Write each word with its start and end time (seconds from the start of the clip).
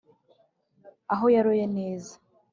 Aho 1.13 1.25
yaroye 1.35 1.65
neza 1.77 2.13